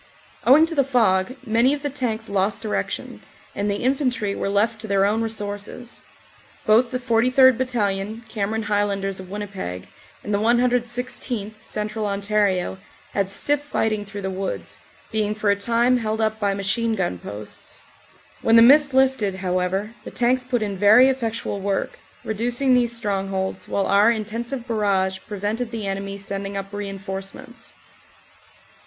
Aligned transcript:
Owing 0.47 0.65
to 0.65 0.73
the 0.73 0.83
fog 0.83 1.35
many 1.45 1.75
of 1.75 1.83
the 1.83 1.89
tanks 1.91 2.27
lost 2.27 2.63
direction, 2.63 3.21
and 3.53 3.69
the 3.69 3.83
infantry 3.83 4.33
were 4.33 4.49
left 4.49 4.81
to 4.81 4.87
their 4.87 5.05
own 5.05 5.21
resources. 5.21 6.01
Both 6.65 6.89
the 6.89 6.97
43rd. 6.97 7.59
Bat 7.59 7.67
talion, 7.67 8.27
Cameron 8.27 8.63
Highlanders 8.63 9.19
of 9.19 9.29
Winnipeg, 9.29 9.89
and 10.23 10.33
the 10.33 10.39
116th., 10.39 11.59
Central 11.59 12.07
Ontario, 12.07 12.79
had 13.13 13.29
stiff 13.29 13.61
fighting 13.63 14.03
through 14.03 14.23
the 14.23 14.31
woods, 14.31 14.79
being 15.11 15.35
for 15.35 15.51
a 15.51 15.55
time 15.55 15.97
held 15.97 16.19
up 16.19 16.39
by 16.39 16.55
machine 16.55 16.95
gun 16.95 17.19
posts. 17.19 17.83
When 18.41 18.55
the 18.55 18.63
mist 18.63 18.95
lifted, 18.95 19.35
however, 19.35 19.93
the 20.03 20.09
tanks 20.09 20.43
put 20.43 20.63
in 20.63 20.79
very 20.79 21.09
effectual 21.09 21.59
work, 21.61 21.99
reducing 22.23 22.73
these 22.73 22.91
strongholds, 22.97 23.67
while 23.69 23.85
our 23.85 24.09
intensive 24.09 24.65
barrage 24.65 25.19
prevented 25.27 25.69
the 25.69 25.85
enemy 25.85 26.17
sending 26.17 26.57
up 26.57 26.73
reinforcements. 26.73 27.75